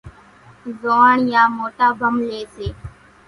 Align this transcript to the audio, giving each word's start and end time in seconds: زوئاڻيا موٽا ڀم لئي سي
زوئاڻيا 0.79 1.43
موٽا 1.57 1.87
ڀم 1.99 2.15
لئي 2.27 2.43
سي 2.53 2.67